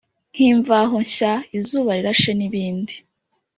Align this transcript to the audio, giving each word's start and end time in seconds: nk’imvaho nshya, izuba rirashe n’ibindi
nk’imvaho 0.33 0.95
nshya, 1.05 1.33
izuba 1.57 1.91
rirashe 1.97 2.31
n’ibindi 2.35 2.93